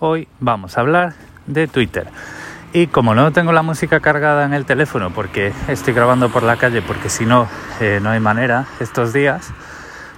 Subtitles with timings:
[0.00, 1.14] Hoy vamos a hablar
[1.48, 2.06] de Twitter.
[2.72, 6.54] Y como no tengo la música cargada en el teléfono porque estoy grabando por la
[6.56, 7.48] calle, porque si no,
[7.80, 9.50] eh, no hay manera estos días,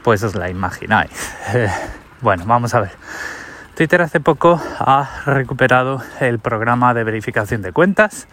[0.03, 1.35] pues os la imagináis.
[2.21, 2.91] bueno, vamos a ver.
[3.75, 8.29] Twitter hace poco ha recuperado el programa de verificación de cuentas.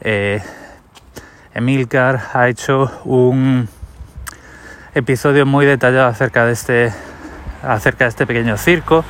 [0.00, 0.42] Eh,
[1.52, 3.68] Emilcar ha hecho un
[4.94, 6.92] episodio muy detallado acerca de este
[7.62, 9.04] acerca de este pequeño circo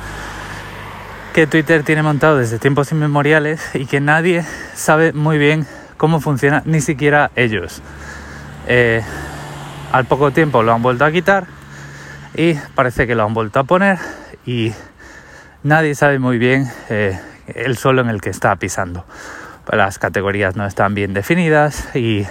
[1.33, 5.67] que Twitter tiene montado desde tiempos inmemoriales y que nadie sabe muy bien
[5.97, 7.81] cómo funciona, ni siquiera ellos.
[8.67, 9.01] Eh,
[9.91, 11.45] al poco tiempo lo han vuelto a quitar
[12.35, 13.99] y parece que lo han vuelto a poner
[14.45, 14.73] y
[15.63, 19.05] nadie sabe muy bien eh, el suelo en el que está pisando.
[19.71, 22.25] Las categorías no están bien definidas y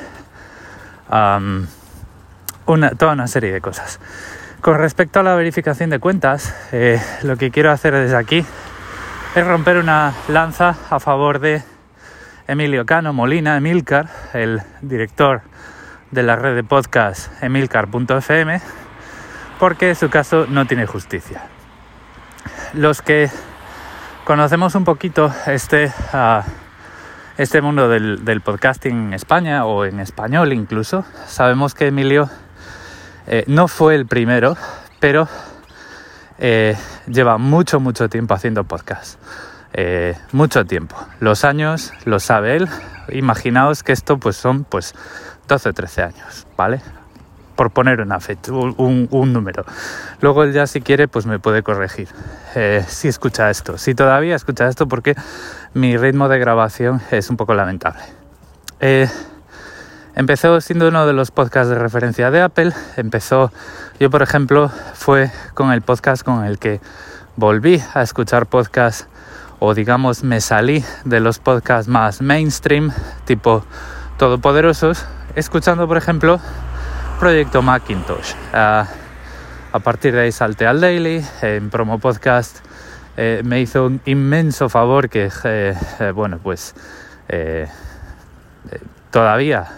[2.66, 4.00] una, toda una serie de cosas.
[4.60, 8.44] Con respecto a la verificación de cuentas, eh, lo que quiero hacer desde aquí
[9.34, 11.62] es romper una lanza a favor de
[12.46, 15.42] Emilio Cano Molina, Emilcar, el director
[16.10, 18.60] de la red de podcast emilcar.fm,
[19.58, 21.42] porque su caso no tiene justicia.
[22.72, 23.30] Los que
[24.24, 26.42] conocemos un poquito este, uh,
[27.36, 32.30] este mundo del, del, podcasting en España o en español incluso, sabemos que Emilio
[33.26, 34.56] eh, no fue el primero,
[35.00, 35.28] pero
[36.38, 39.18] eh, lleva mucho, mucho tiempo haciendo podcast.
[39.72, 40.96] Eh, mucho tiempo.
[41.20, 42.68] Los años lo sabe él.
[43.10, 44.94] Imaginaos que esto pues son pues
[45.48, 46.80] 12 o 13 años, ¿vale?
[47.56, 49.64] Por poner una fecha, un, número.
[50.20, 52.08] Luego él ya si quiere pues me puede corregir.
[52.54, 53.78] Eh, si escucha esto.
[53.78, 55.16] Si todavía escucha esto porque
[55.74, 58.00] mi ritmo de grabación es un poco lamentable.
[60.18, 62.72] Empezó siendo uno de los podcasts de referencia de Apple.
[62.96, 63.52] Empezó,
[64.00, 66.80] yo por ejemplo, fue con el podcast con el que
[67.36, 69.06] volví a escuchar podcasts
[69.60, 72.90] o digamos me salí de los podcasts más mainstream,
[73.26, 73.64] tipo
[74.16, 76.40] todopoderosos, escuchando por ejemplo
[77.20, 78.32] Proyecto Macintosh.
[78.52, 78.88] a
[79.84, 82.58] partir de ahí salté al Daily, en Promo Podcast
[83.16, 86.74] eh, me hizo un inmenso favor que, eh, eh, bueno, pues
[89.12, 89.68] todavía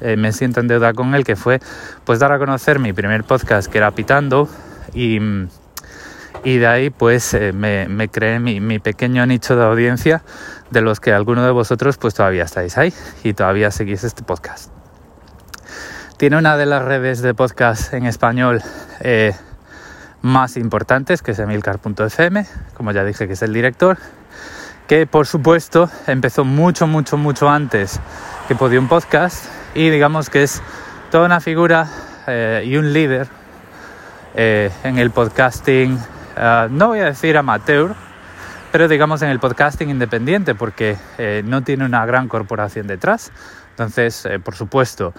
[0.00, 1.60] eh, me siento en deuda con él, que fue
[2.04, 4.48] pues dar a conocer mi primer podcast que era Pitando
[4.94, 5.18] y,
[6.44, 10.22] de ahí pues eh, me, me, creé mi, mi, pequeño nicho de audiencia
[10.70, 12.94] de los que alguno de vosotros pues todavía estáis ahí
[13.24, 14.70] y todavía seguís este podcast.
[16.16, 18.62] Tiene una de las redes de podcast en español
[19.00, 19.34] eh,
[20.22, 23.96] más importantes, que es emilcar.fm, como ya dije que es el director,
[24.86, 28.00] que por supuesto empezó mucho, mucho, mucho antes
[28.48, 30.62] que Podium Podcast y digamos que es
[31.10, 31.88] toda una figura
[32.26, 33.28] eh, y un líder
[34.34, 37.94] eh, en el podcasting, uh, no voy a decir amateur,
[38.72, 43.32] pero digamos en el podcasting independiente porque eh, no tiene una gran corporación detrás.
[43.70, 45.12] Entonces, eh, por supuesto,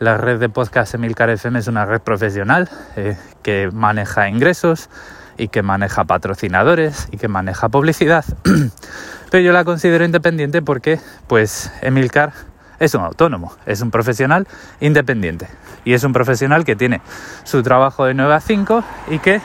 [0.00, 4.90] la red de podcast Emilcar FM es una red profesional eh, que maneja ingresos
[5.38, 8.24] y que maneja patrocinadores y que maneja publicidad.
[9.30, 12.32] pero yo la considero independiente porque, pues, Emilcar
[12.78, 14.46] es un autónomo, es un profesional
[14.80, 15.48] independiente.
[15.84, 17.00] Y es un profesional que tiene
[17.44, 19.40] su trabajo de 9 a 5 y que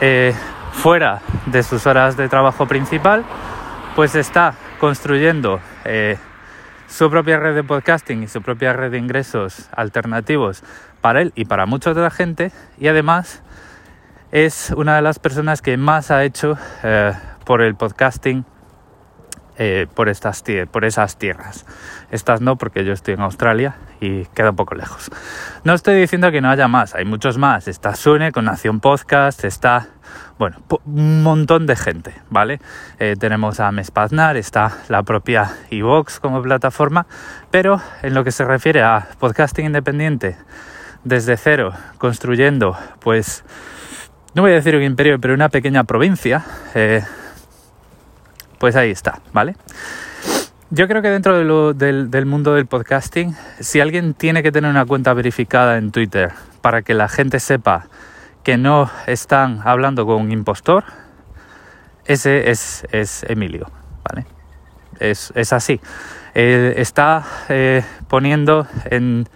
[0.00, 0.34] eh,
[0.72, 3.24] fuera de sus horas de trabajo principal,
[3.94, 6.18] pues está construyendo eh,
[6.86, 10.62] su propia red de podcasting y su propia red de ingresos alternativos
[11.00, 12.52] para él y para mucha otra gente.
[12.78, 13.42] Y además
[14.32, 17.12] es una de las personas que más ha hecho eh,
[17.44, 18.44] por el podcasting
[19.58, 21.66] eh, por, estas por esas tierras.
[22.10, 25.10] Estas no, porque yo estoy en Australia y queda un poco lejos.
[25.64, 27.68] No estoy diciendo que no haya más, hay muchos más.
[27.68, 29.88] Está Sune con Nación Podcast, está,
[30.38, 32.60] bueno, un montón de gente, ¿vale?
[32.98, 37.06] Eh, tenemos a Mespaznar, está la propia iVox como plataforma,
[37.50, 40.36] pero en lo que se refiere a podcasting independiente,
[41.04, 43.44] desde cero, construyendo, pues,
[44.34, 47.02] no voy a decir un imperio, pero una pequeña provincia, eh,
[48.58, 49.56] pues ahí está, ¿vale?
[50.70, 55.14] Yo creo que dentro del, mundo del podcasting, si alguien tiene que tener una cuenta
[55.14, 57.86] verificada en Twitter para que la gente sepa
[58.42, 60.84] que no están hablando con un impostor,
[62.04, 63.70] ese es, es Emilio,
[64.02, 64.26] ¿vale?
[64.98, 65.80] Es, es así.
[66.34, 69.28] Está eh, poniendo en,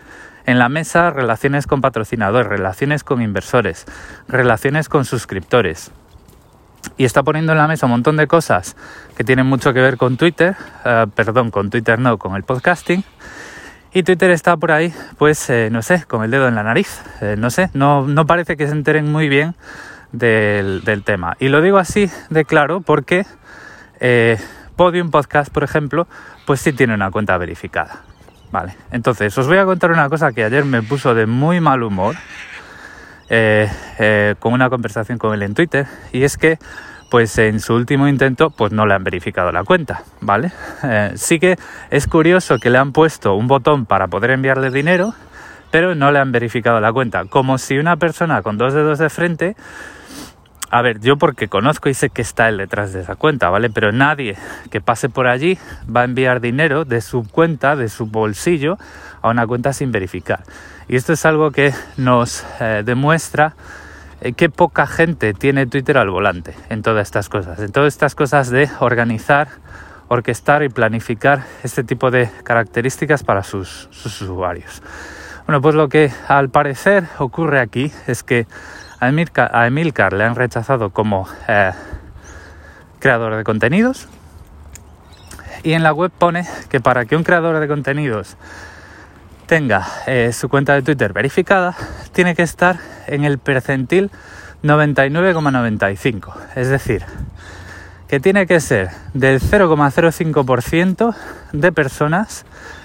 [0.46, 3.86] en la mesa relaciones con patrocinadores, relaciones con inversores,
[4.26, 5.92] relaciones con suscriptores
[6.96, 8.76] y está poniendo en la mesa un montón de cosas
[9.16, 13.04] que tienen mucho que ver con Twitter, uh, perdón, con Twitter no, con el podcasting.
[13.92, 17.02] Y Twitter está por ahí, pues, eh, no sé, con el dedo en la nariz.
[17.20, 19.56] Eh, no sé, no, parece que se enteren muy bien
[20.12, 21.36] del, tema.
[21.40, 23.26] Y lo digo así de claro porque
[23.98, 24.38] eh,
[24.76, 26.06] Podium Podcast, por ejemplo,
[26.46, 28.02] pues sí tiene una cuenta verificada.
[28.52, 31.82] Vale, entonces os voy a contar una cosa que ayer me puso de muy mal
[31.82, 32.16] humor
[33.30, 33.68] eh,
[33.98, 36.58] eh, con una conversación con él en Twitter y es que
[37.10, 40.52] pues en su último intento pues no le han verificado la cuenta, ¿vale?
[41.14, 41.56] sí que
[41.90, 45.14] es curioso que le han puesto un botón para poder enviarle dinero,
[45.70, 49.10] pero no le han verificado la cuenta, como si una persona con dos dedos de
[49.10, 49.56] frente
[50.72, 53.70] a ver, yo porque conozco y sé que está él detrás de esa cuenta, ¿vale?
[53.70, 54.36] Pero nadie
[54.70, 58.78] que pase por allí va a enviar dinero de su cuenta, de su bolsillo,
[59.20, 60.44] a una cuenta sin verificar.
[60.90, 63.54] Y esto es algo que nos eh, demuestra
[64.20, 68.16] eh, que poca gente tiene Twitter al volante en todas estas cosas, en todas estas
[68.16, 69.46] cosas de organizar,
[70.08, 74.82] orquestar y planificar este tipo de características para sus usuarios.
[75.46, 78.48] Bueno, pues lo que al parecer ocurre aquí es que
[78.98, 81.70] a Emilcar, le han rechazado como eh,
[82.98, 84.08] creador de contenidos
[85.62, 88.36] y en la web pone que para que un creador de contenidos
[89.50, 91.74] tenga eh, su cuenta de Twitter verificada,
[92.12, 94.08] tiene que estar en el percentil
[94.62, 96.32] 99,95.
[96.54, 97.04] Es decir,
[98.06, 101.16] que tiene que ser del 0,05%
[101.50, 102.44] de personas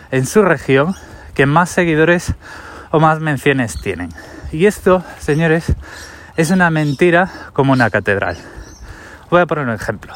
[0.09, 0.95] en su región
[1.35, 2.33] que más seguidores
[2.89, 4.09] o más menciones tienen.
[4.51, 5.71] Y esto, señores,
[6.35, 8.37] es una mentira como una catedral.
[9.29, 10.15] Voy a poner un ejemplo.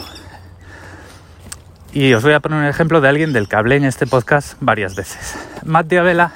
[1.92, 4.56] Y os voy a poner un ejemplo de alguien del que hablé en este podcast
[4.60, 5.38] varias veces.
[5.66, 6.32] Matt Diabela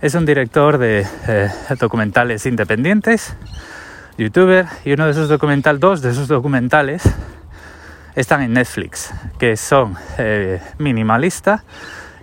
[0.00, 1.48] es un director de eh,
[1.80, 3.34] documentales independientes,
[4.16, 7.02] youtuber, y uno de sus documentales, dos de sus documentales
[8.14, 11.64] están en Netflix, que son eh, Minimalista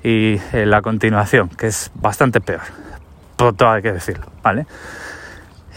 [0.03, 2.61] y eh, La Continuación, que es bastante peor
[3.51, 4.67] todo hay que decirlo, ¿vale?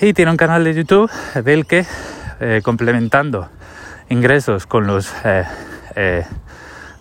[0.00, 1.86] Y tiene un canal de YouTube del que,
[2.40, 3.48] eh, complementando
[4.10, 5.10] ingresos con los,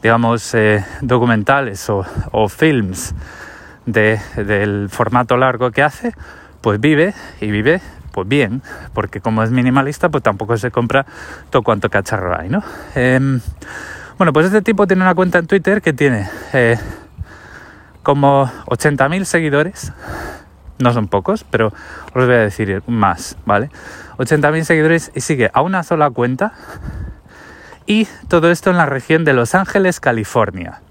[0.03, 0.55] eh, eh, digamos,
[1.01, 3.15] documentales o, o films
[3.85, 6.13] de, del formato largo que hace,
[6.61, 8.61] pues vive y vive pues bien,
[8.93, 11.05] porque como es minimalista, pues tampoco se compra
[11.49, 12.61] todo cuanto cacharro hay, ¿no?
[12.93, 13.39] Em,
[14.17, 16.29] bueno, pues este tipo tiene una cuenta en Twitter que tiene
[18.03, 19.93] como 80.000 seguidores
[20.79, 21.67] no son pocos, pero
[22.13, 23.69] os voy a decir más, ¿vale?
[24.17, 26.53] 80.000 seguidores y sigue a una sola cuenta
[27.85, 30.81] y todo esto en la región de Los Ángeles, California.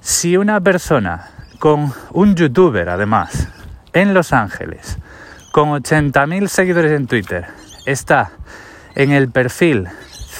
[0.00, 3.48] Si una persona con un youtuber además
[3.92, 4.98] en Los Ángeles
[5.52, 7.46] con 80.000 seguidores en Twitter
[7.86, 8.30] está
[8.94, 9.88] en el perfil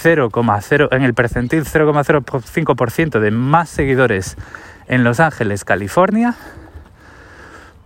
[0.03, 4.37] 0,0 en el percentil 0,05% de más seguidores
[4.89, 6.35] en Los Ángeles, California,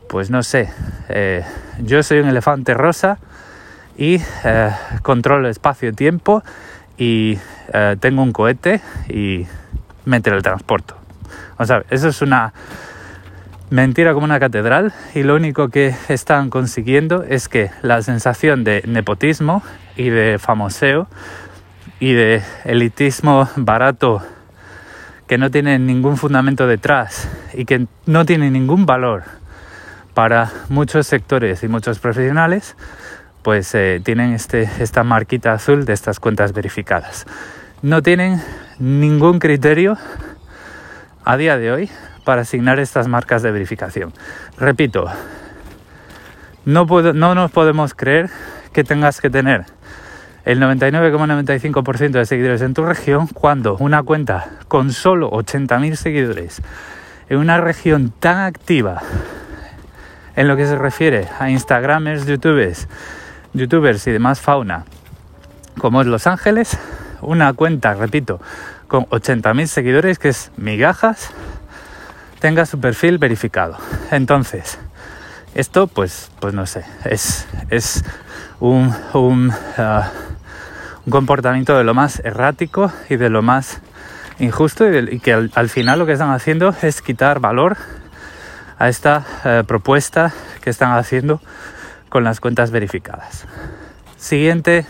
[0.08, 0.70] pues no sé,
[1.08, 1.44] eh,
[1.80, 3.18] yo soy un elefante rosa
[3.96, 4.70] y eh,
[5.02, 6.42] controlo espacio-tiempo
[6.98, 7.38] y
[7.72, 9.46] eh, tengo un cohete y
[10.04, 10.96] me teletransporto.
[11.58, 12.52] O sea, eso es una
[13.70, 18.82] mentira como una catedral y lo único que están consiguiendo es que la sensación de
[18.86, 19.62] nepotismo
[19.96, 21.08] y de famoseo
[22.00, 24.22] y de elitismo barato
[25.26, 29.24] que no tiene ningún fundamento detrás y que no tiene ningún valor
[30.12, 32.76] para muchos sectores y muchos profesionales,
[33.44, 37.26] pues eh, tienen este, esta marquita azul de estas cuentas verificadas.
[37.82, 38.42] No tienen
[38.78, 39.98] ningún criterio
[41.24, 41.90] a día de hoy
[42.24, 44.14] para asignar estas marcas de verificación.
[44.58, 45.10] Repito,
[46.64, 48.30] no, no nos podemos creer
[48.72, 49.66] que tengas que tener
[50.46, 56.62] el 99,95% de seguidores en tu región cuando una cuenta con solo 80.000 seguidores
[57.28, 59.02] en una región tan activa
[60.34, 62.88] en lo que se refiere a Instagramers, YouTubers,
[63.54, 64.84] YouTubers y demás fauna,
[65.78, 66.78] como es Los Ángeles,
[67.20, 68.40] una cuenta, repito,
[68.88, 71.30] con 80.000 seguidores, que es migajas,
[72.40, 73.76] tenga su perfil verificado.
[74.10, 74.78] Entonces,
[75.54, 78.04] esto, pues, pues no sé, es, es
[78.60, 80.02] un, un, uh,
[81.06, 83.80] un comportamiento de lo más errático y de lo más
[84.38, 87.76] injusto y, que al, final lo que están haciendo es quitar valor
[88.78, 91.40] a esta eh, propuesta que están haciendo
[92.14, 93.44] con las cuentas verificadas.
[94.16, 94.86] Siguiente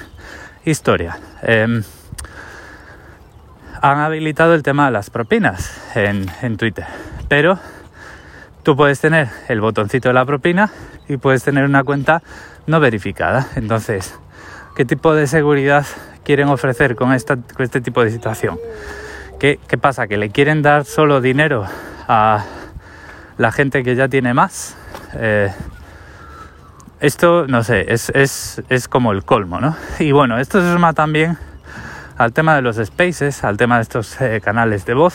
[0.66, 1.16] historia.
[1.40, 1.82] Em,
[3.80, 6.84] han habilitado el tema de las propinas en, Twitter,
[7.28, 7.58] pero
[8.62, 10.70] tú puedes tener el botoncito de la propina
[11.08, 12.22] y puedes tener una cuenta
[12.66, 13.48] no verificada.
[13.56, 14.18] Entonces,
[14.76, 15.86] ¿qué tipo de seguridad
[16.24, 18.58] quieren ofrecer con, este tipo de situación?
[19.40, 20.08] ¿Qué, ¿Qué, pasa?
[20.08, 21.64] ¿Que le quieren dar solo dinero
[22.06, 22.44] a
[23.38, 24.76] la gente que ya tiene más.
[25.14, 25.50] Eh,
[27.04, 29.76] esto, no sé, es, es, es como el colmo, ¿no?
[29.98, 31.36] Y bueno, esto se suma también
[32.16, 35.14] al tema de los spaces, al tema de estos eh, canales de voz,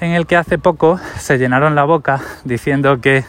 [0.00, 3.24] en el que hace poco se llenaron la boca diciendo que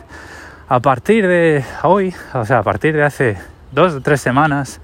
[0.69, 3.37] a partir de hoy, o sea, a partir de hace
[3.73, 4.79] dos o tres semanas,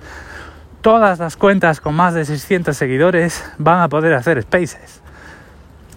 [0.82, 5.02] todas las cuentas con más de 600 seguidores van a poder hacer spaces.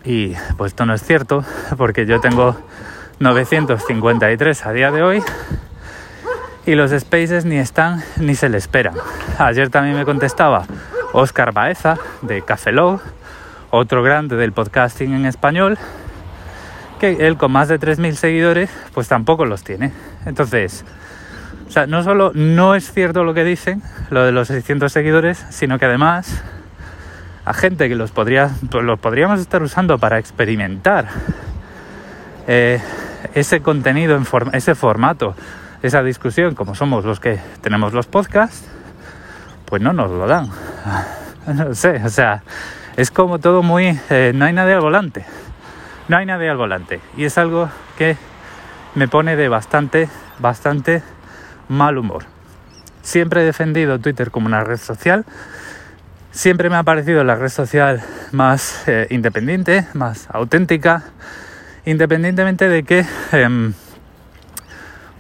[0.04, 1.44] Y pues esto no es cierto,
[1.76, 2.56] porque yo tengo
[3.18, 5.22] 953 a día de hoy
[6.66, 8.94] y los spaces ni están ni se le esperan.
[9.38, 10.66] Ayer también me contestaba
[11.12, 13.00] Oscar Baeza de Café Low,
[13.70, 15.78] otro grande del podcasting en español,
[16.98, 19.92] que él con más de 3.000 seguidores pues tampoco los tiene.
[20.26, 20.84] Entonces,
[21.66, 25.46] o sea, no solo no es cierto lo que dicen, lo de los 600 seguidores,
[25.50, 26.42] sino que además
[27.44, 31.08] a gente que los, podría, pues los podríamos estar usando para experimentar
[32.46, 32.80] eh,
[33.34, 35.34] ese contenido, en ese formato,
[35.82, 38.66] esa discusión, como somos los que tenemos los podcasts,
[39.64, 40.50] pues no nos lo dan.
[41.46, 42.42] No sé, o sea,
[42.96, 43.98] es como todo muy...
[44.10, 45.24] Eh, no hay nadie al volante.
[46.06, 47.00] No hay nadie al volante.
[47.16, 48.16] Y es algo que
[48.94, 50.08] me pone de bastante,
[50.38, 51.02] bastante
[51.68, 52.24] mal humor.
[53.02, 55.24] Siempre he defendido Twitter como una red social.
[56.30, 61.04] Siempre me ha parecido la red social más eh, independiente, más auténtica,
[61.86, 63.72] independientemente de que em,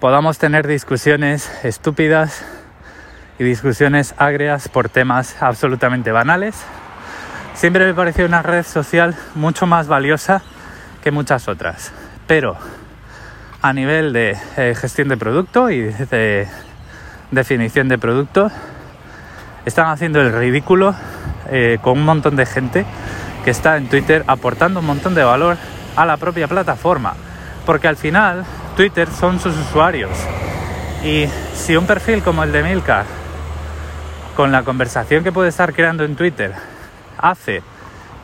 [0.00, 2.42] podamos tener discusiones estúpidas
[3.38, 6.56] y discusiones agrias por temas absolutamente banales.
[7.52, 10.40] Siempre me pareció una red social mucho más valiosa
[11.04, 11.92] que muchas otras.
[12.26, 12.56] Pero
[13.60, 16.48] a nivel de eh, gestión de producto y de
[17.30, 18.50] definición de producto,
[19.66, 20.94] están haciendo el ridículo
[21.50, 22.86] eh, con un montón de gente
[23.44, 25.58] que está en Twitter aportando un montón de valor
[25.94, 27.14] a la propia plataforma.
[27.66, 28.46] Porque al final
[28.80, 30.10] Twitter son sus usuarios.
[31.04, 33.04] Y si un perfil como el de Milka,
[34.34, 36.54] con la conversación que puede estar creando en Twitter,
[37.18, 37.62] hace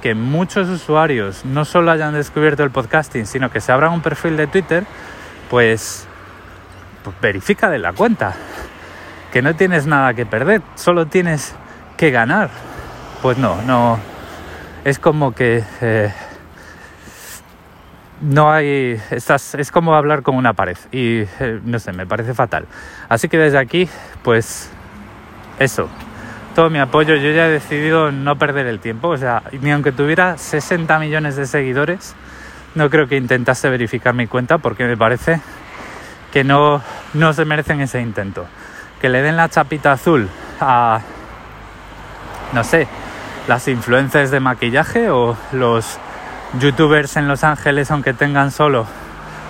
[0.00, 4.38] que muchos usuarios no solo hayan descubierto el podcasting, sino que se abran un perfil
[4.38, 4.84] de Twitter,
[5.50, 6.06] pues,
[7.04, 8.32] pues verifica de la cuenta.
[9.34, 11.54] Que no tienes nada que perder, solo tienes
[11.98, 12.48] que ganar.
[13.20, 13.98] Pues no, no.
[14.86, 16.14] Es como que eh,
[18.20, 19.00] no hay.
[19.10, 20.76] Estás, es como hablar con una pared.
[20.92, 22.66] Y eh, no sé, me parece fatal.
[23.08, 23.88] Así que desde aquí,
[24.22, 24.70] pues.
[25.58, 25.88] Eso.
[26.54, 27.14] Todo mi apoyo.
[27.16, 29.08] Yo ya he decidido no perder el tiempo.
[29.08, 32.14] O sea, ni aunque tuviera 60 millones de seguidores,
[32.74, 35.40] no creo que intentase verificar mi cuenta porque me parece
[36.32, 36.82] que no,
[37.14, 38.46] no se merecen ese intento.
[39.00, 40.28] Que le den la chapita azul
[40.60, 41.00] a.
[42.52, 42.86] No sé,
[43.48, 45.98] las influencias de maquillaje o los
[46.60, 48.86] youtubers en Los Ángeles, aunque tengan solo,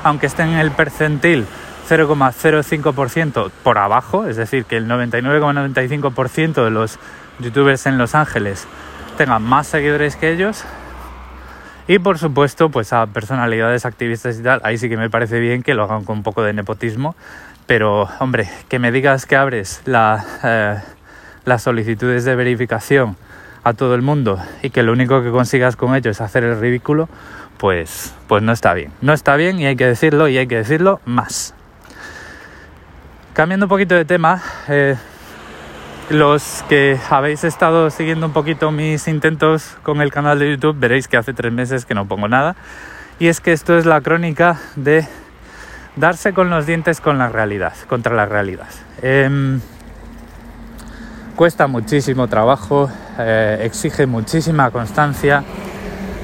[0.02, 1.46] aunque estén en el percentil
[1.88, 6.98] 0,05% por abajo, es decir, que el 99,95% de los
[7.38, 8.66] youtubers en Los Ángeles
[9.16, 10.64] tengan más seguidores que ellos.
[11.88, 15.62] Y por supuesto, pues a personalidades activistas y tal, ahí sí que me parece bien
[15.62, 17.14] que lo hagan con un poco de nepotismo.
[17.66, 20.76] Pero, hombre, que me digas que abres la, eh,
[21.44, 23.16] las solicitudes de verificación
[23.66, 26.60] a todo el mundo y que lo único que consigas con ello es hacer el
[26.60, 27.08] ridículo,
[27.58, 28.92] pues, pues no está bien.
[29.00, 31.52] No está bien y hay que decirlo y hay que decirlo más.
[33.32, 34.94] Cambiando un poquito de tema, eh,
[36.10, 41.08] los que habéis estado siguiendo un poquito mis intentos con el canal de YouTube, veréis
[41.08, 42.54] que hace tres meses que no pongo nada.
[43.18, 45.08] Y es que esto es la crónica de
[45.96, 48.68] darse con los dientes con la realidad, contra la realidad.
[49.02, 49.60] Em,
[51.36, 55.44] cuesta muchísimo trabajo, eh, exige muchísima constancia.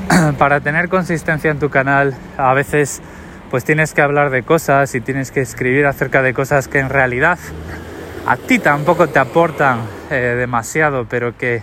[0.39, 3.03] Para tener consistencia en tu canal, a veces
[3.51, 6.89] pues tienes que hablar de cosas y tienes que escribir acerca de cosas que en
[6.89, 7.39] realidad
[8.27, 11.63] a ti tampoco te aportan eh, demasiado, pero que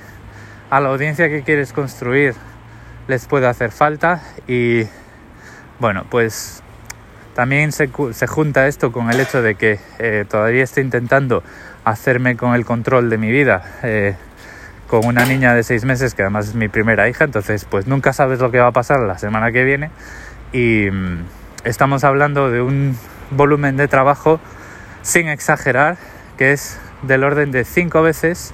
[0.69, 2.35] a la audiencia que quieres construir
[3.07, 4.21] les puede hacer falta.
[4.47, 4.83] Y
[5.79, 6.61] bueno, pues
[7.33, 7.87] también se,
[8.27, 11.41] junta esto con el hecho de que eh, todavía estoy intentando
[11.89, 14.15] hacerme con el control de mi vida eh,
[14.87, 18.11] con una niña de seis meses que además es mi primera hija, entonces pues nunca
[18.11, 19.91] sabes lo que va a pasar la semana que viene
[20.51, 21.25] y mm,
[21.63, 22.97] estamos hablando de un
[23.31, 24.39] volumen de trabajo
[25.03, 25.97] sin exagerar
[26.37, 28.53] que es del orden de cinco veces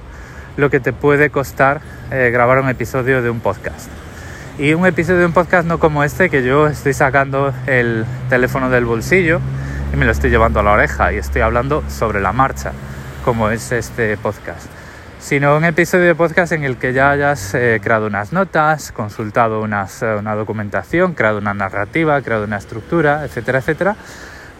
[0.58, 3.90] lo que te puede costar eh, grabar un episodio de un podcast.
[4.58, 8.70] Y un episodio de un podcast no como este, que yo estoy sacando el teléfono
[8.70, 9.42] del bolsillo
[9.94, 12.72] y me lo estoy llevando a la oreja y estoy hablando sobre la marcha
[13.26, 14.68] como es este podcast,
[15.18, 19.64] sino un episodio de podcast en el que ya hayas eh, creado unas notas, consultado
[19.64, 23.96] unas, eh, una documentación, creado una narrativa, creado una estructura, etcétera, etcétera.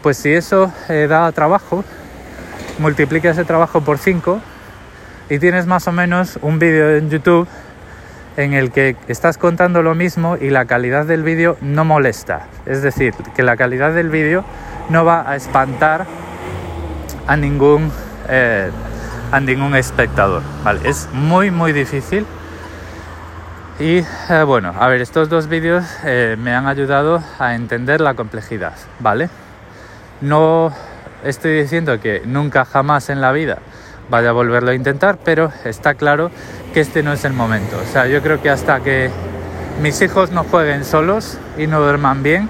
[0.02, 1.84] Pues si eso eh, da trabajo,
[2.80, 4.42] multiplica ese trabajo por 5
[5.30, 7.48] y tienes más o menos un vídeo en YouTube
[8.36, 12.48] en el que estás contando lo mismo y la calidad del vídeo no molesta.
[12.66, 14.44] Es decir, que la calidad del vídeo
[14.90, 16.08] no va a espantar
[17.28, 17.92] a ningún,
[18.30, 18.72] eh,
[19.32, 20.42] a ningún espectador.
[20.84, 22.26] Es muy, muy difícil.
[23.80, 28.14] Y eh, bueno, a ver, estos dos vídeos eh, me han ayudado a entender la
[28.14, 29.30] complejidad, ¿vale?
[30.22, 30.74] No
[31.24, 33.58] estoy diciendo que nunca jamás en la vida
[34.10, 36.32] vaya a volverlo a intentar, pero está claro
[36.74, 37.78] que este no es el momento.
[37.78, 39.10] O sea, yo creo que hasta que
[39.82, 42.50] mis hijos no jueguen solos y no duerman bien,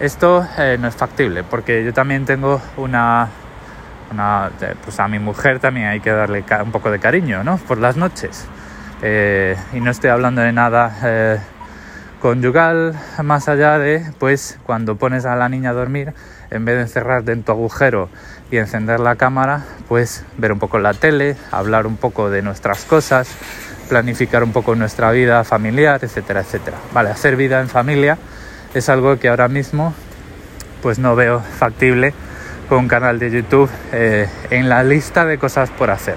[0.00, 0.46] esto
[0.78, 3.28] no es factible, porque yo también tengo una,
[4.84, 7.58] pues a mi mujer también hay que darle un poco de cariño, ¿no?
[7.58, 8.46] Por las noches.
[9.02, 11.38] Eh, y no estoy hablando de nada eh,
[12.20, 16.14] conyugal más allá de, pues, cuando pones a la niña a dormir,
[16.50, 18.08] en vez de encerrarte en tu agujero
[18.50, 22.84] y encender la cámara, pues ver un poco la tele, hablar un poco de nuestras
[22.84, 23.28] cosas,
[23.88, 26.76] planificar un poco nuestra vida familiar, etcétera, etcétera.
[26.92, 28.18] Vale, hacer vida en familia
[28.74, 29.92] es algo que ahora mismo
[30.82, 32.14] pues no veo factible
[32.78, 36.16] un canal de YouTube eh, en la lista de cosas por hacer.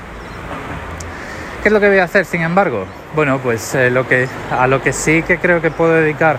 [1.62, 2.85] ¿Qué es lo que voy a hacer, sin embargo?
[3.15, 6.38] Bueno, pues eh, lo que, a lo que sí que creo que puedo dedicar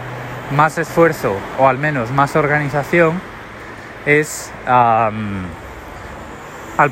[0.55, 3.21] más esfuerzo o al menos más organización
[4.07, 5.11] es al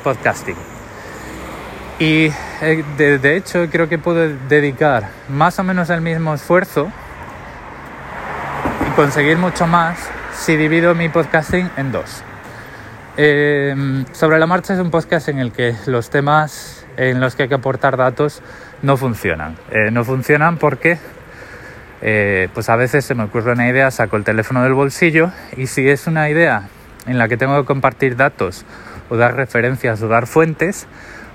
[0.03, 0.57] podcasting.
[1.97, 2.29] Y
[2.61, 6.91] eh, de, hecho creo que puedo dedicar más o menos el mismo esfuerzo
[8.85, 9.97] y conseguir mucho más
[10.33, 12.21] si divido mi podcasting en dos.
[13.17, 17.43] Em, sobre la marcha es un podcast en el que los temas en los que
[17.43, 18.41] hay que aportar datos
[18.81, 19.55] no funcionan.
[19.71, 20.97] Eh, no funcionan porque
[22.01, 25.67] eh, pues a veces se me ocurre una idea, saco el teléfono del bolsillo y
[25.67, 26.67] si es una idea
[27.07, 28.65] en la que tengo que compartir datos
[29.09, 30.87] o dar referencias o dar fuentes,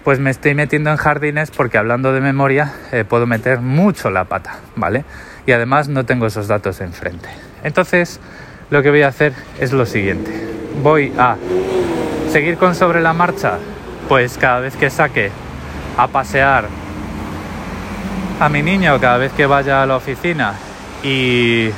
[0.04, 4.24] pues me estoy metiendo en jardines porque hablando de memoria eh, puedo meter mucho la
[4.24, 5.04] pata, ¿vale?
[5.46, 7.28] Y además no tengo esos datos enfrente.
[7.64, 8.20] Entonces,
[8.68, 10.59] lo que voy a hacer es lo siguiente.
[10.82, 11.36] Voy a
[12.30, 13.58] seguir con sobre la marcha,
[14.08, 15.30] pues cada vez que saque
[15.98, 16.68] a pasear
[18.40, 20.54] a mi niño, cada vez que vaya a la oficina
[21.02, 21.68] y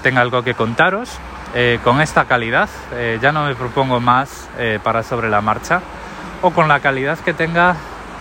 [0.00, 1.18] tenga algo que contaros,
[1.54, 2.68] eh, con esta calidad.
[2.92, 5.80] Eh, ya no me propongo más eh, para sobre la marcha
[6.42, 7.74] o con la calidad que tenga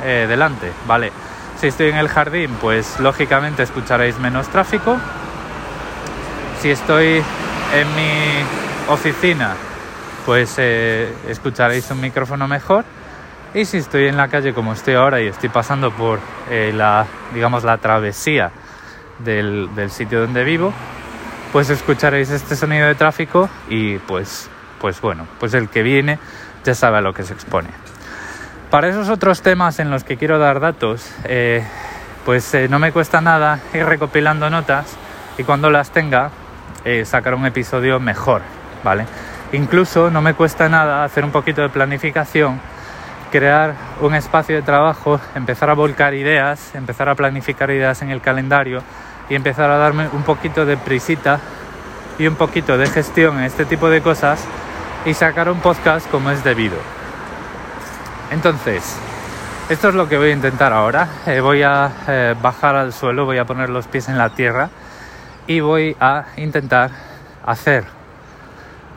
[0.04, 1.12] delante, ¿vale?
[1.58, 4.98] Si estoy en el jardín, pues lógicamente escucharéis menos tráfico.
[6.62, 7.24] Si estoy
[7.74, 9.54] en mi oficina,
[10.26, 12.86] pues escucharéis un micrófono mejor.
[13.54, 16.20] Y si estoy en la calle como estoy ahora y estoy pasando por
[16.50, 18.52] la, digamos, la travesía
[19.20, 20.74] del sitio donde vivo,
[21.56, 24.50] pues escucharéis este sonido de tráfico y pues,
[24.82, 26.20] pues bueno, pues el que viene
[26.66, 27.70] ya sabe a lo que se expone.
[28.70, 31.66] Para esos otros temas en los que quiero dar datos, eh,
[32.26, 34.98] pues eh, no me cuesta nada ir recopilando notas
[35.38, 36.32] y cuando las tenga
[36.84, 38.42] eh, sacar un episodio mejor,
[39.52, 42.60] Incluso no me cuesta nada hacer un poquito de planificación,
[43.32, 48.22] crear un espacio de trabajo, empezar a volcar ideas, empezar a planificar ideas en el
[48.22, 48.84] calendario
[49.30, 51.40] y empezar a darme un poquito de prisita
[52.20, 54.44] y un poquito de gestión en este tipo de cosas
[55.06, 56.78] y sacar un podcast como es debido.
[58.32, 58.98] Entonces,
[59.70, 61.08] esto es lo que voy a intentar ahora.
[61.26, 64.70] Eh, voy a eh, bajar al suelo, voy a poner los pies en la tierra
[65.48, 66.92] y voy a intentar
[67.46, 67.86] hacer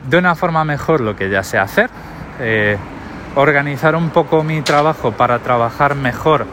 [0.07, 1.89] de una forma mejor lo que ya sé hacer.
[2.39, 2.77] Eh,
[3.35, 6.45] organizar un poco mi trabajo para trabajar mejor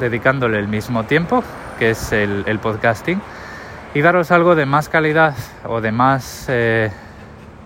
[0.00, 1.44] dedicándole el mismo tiempo
[1.78, 3.20] que es el, podcasting,
[3.94, 6.90] y daros algo de más calidad o de más eh,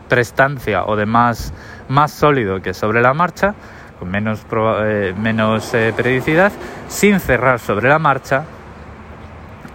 [0.08, 1.52] prestancia o de más,
[1.88, 3.54] más sólido que sobre la marcha,
[3.98, 4.46] con menos,
[4.82, 6.52] eh, menos periodicidad,
[6.88, 8.44] sin cerrar sobre la marcha,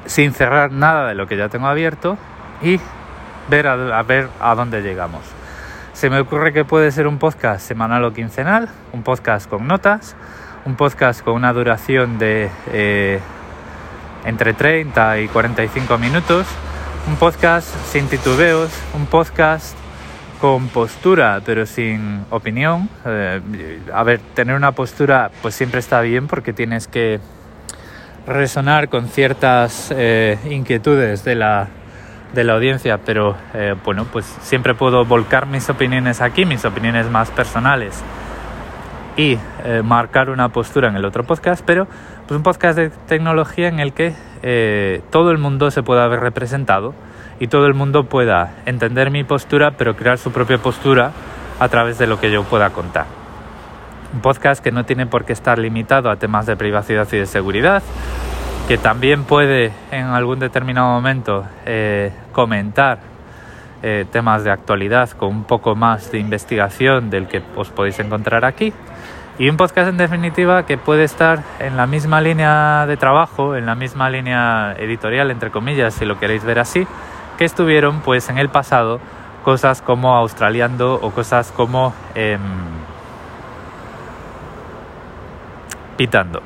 [0.05, 2.17] sin cerrar nada de lo que ya tengo abierto
[2.61, 2.79] y
[3.49, 5.42] ver a ver a dónde llegamos.
[5.93, 10.15] Se me ocurre que puede ser un podcast semanal o quincenal, un podcast con notas,
[10.65, 12.49] un podcast con una duración de
[14.25, 16.47] entre 30 y 45 minutos,
[17.07, 19.77] un podcast sin titubeos, un podcast
[20.39, 22.89] con postura pero sin opinión.
[23.05, 27.19] Eh, a ver, tener una postura pues siempre está bien porque tienes que
[28.25, 31.67] resonar con ciertas eh, inquietudes de la,
[32.33, 37.09] de la audiencia, pero eh, bueno, pues siempre puedo volcar mis opiniones aquí, mis opiniones
[37.09, 38.03] más personales
[39.15, 39.37] y
[39.83, 41.87] marcar una postura en el otro podcast, pero
[42.27, 46.21] pues un podcast de tecnología en el que eh, todo el mundo se pueda ver
[46.21, 46.93] representado
[47.39, 51.11] y todo el mundo pueda entender mi postura, pero crear su propia postura
[51.59, 53.05] a través de lo que yo pueda contar.
[54.13, 57.25] Un podcast que no tiene por qué estar limitado a temas de privacidad y de
[57.25, 57.83] seguridad,
[58.67, 62.99] que también puede en algún determinado momento eh, comentar
[63.81, 68.45] eh, temas de actualidad con un poco más de investigación del que os podéis encontrar
[68.45, 68.73] aquí.
[69.37, 73.65] Y un podcast en definitiva que puede estar en la misma línea de trabajo, en
[73.65, 76.87] la misma línea editorial, entre comillas, si lo queréis ver así,
[77.37, 78.99] que estuvieron pues en el pasado
[79.43, 82.39] cosas como Australiando o cosas como em,
[85.97, 86.41] Pitando.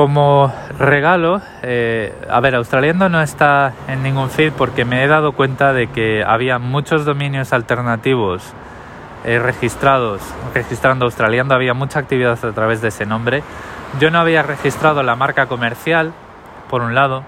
[0.00, 5.32] Como regalo, eh, a ver, Australiando no está en ningún feed porque me he dado
[5.32, 8.42] cuenta de que había muchos dominios alternativos
[9.26, 10.22] eh, registrados,
[10.54, 13.42] registrando Australiando, había mucha actividad a través de ese nombre.
[14.00, 16.14] Yo no había registrado la marca comercial,
[16.70, 17.22] por un lado,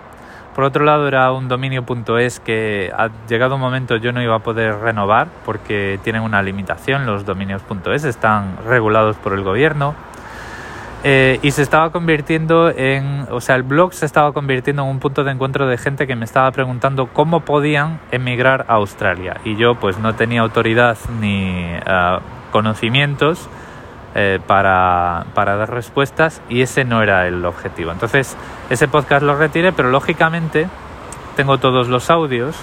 [0.54, 4.38] por otro lado era un dominio.es que ha llegado un momento yo no iba a
[4.38, 9.94] poder renovar porque tienen una limitación, los dominios.es están regulados por el gobierno
[11.04, 15.00] eh, y se estaba convirtiendo en, o sea, el blog se estaba convirtiendo en un
[15.00, 19.40] punto de encuentro de gente que me estaba preguntando cómo podían emigrar a Australia.
[19.44, 22.20] Y yo pues no tenía autoridad ni uh,
[22.52, 23.48] conocimientos
[24.14, 27.90] eh, para, para, dar respuestas y ese no era el objetivo.
[27.90, 28.36] Entonces
[28.70, 30.68] ese podcast lo retiré, pero lógicamente
[31.34, 32.54] tengo todos los audios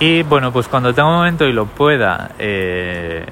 [0.00, 3.24] y bueno, pues cuando tenga un momento y lo pueda eh,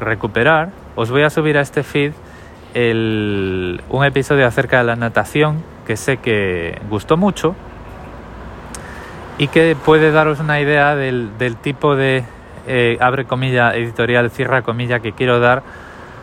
[0.00, 2.12] recuperar, os voy a subir a este feed
[2.74, 7.54] el, un episodio acerca de la natación que sé que gustó mucho
[9.38, 12.24] y que puede daros una idea del, del tipo de,
[12.66, 15.62] eh, abre comilla, editorial, cierra comilla, que quiero dar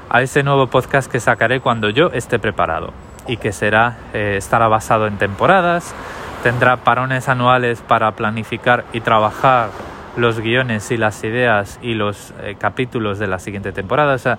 [0.10, 2.94] a ese nuevo podcast que sacaré cuando yo esté preparado
[3.28, 5.94] y que será, eh, estará basado en temporadas,
[6.42, 9.70] tendrá parones anuales para planificar y trabajar
[10.16, 14.14] los guiones y las ideas y los eh, capítulos de la siguiente temporada.
[14.14, 14.38] O sea,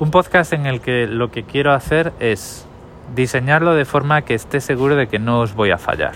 [0.00, 2.66] un podcast en el que lo que quiero hacer es
[3.14, 6.12] diseñarlo de forma que esté seguro de que no os voy a fallar,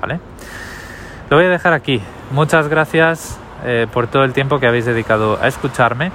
[0.00, 0.18] ¿vale?
[1.28, 2.00] Lo voy a dejar aquí.
[2.32, 6.10] Muchas gracias eh, por todo el tiempo que habéis dedicado a escucharme.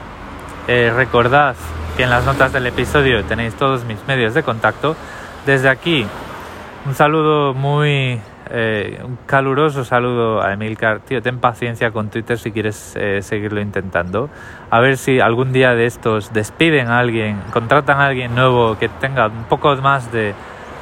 [0.67, 1.56] Eh, recordad
[1.95, 4.95] que en las notas del episodio tenéis todos mis medios de contacto.
[5.45, 6.06] Desde aquí,
[6.86, 8.19] un saludo muy
[8.50, 11.00] eh, un caluroso saludo a Emilcar.
[11.00, 14.30] Tío, ten paciencia con Twitter si quieres eh, seguirlo intentando.
[14.70, 18.90] A ver si algún día de estos despiden a alguien, contratan a alguien nuevo que
[18.90, 20.34] tenga un poco más de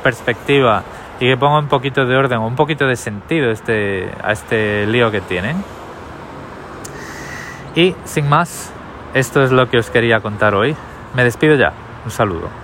[0.04, 0.84] perspectiva
[1.20, 5.12] y que ponga un poquito de orden, un poquito de sentido este, a este lío
[5.12, 5.64] que tienen.
[7.76, 8.72] Y sin más,
[9.14, 10.76] esto es lo que os quería contar hoy.
[11.16, 11.74] Me despido ya.
[12.06, 12.63] Un saludo.